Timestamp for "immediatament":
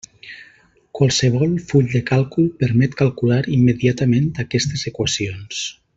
3.59-4.33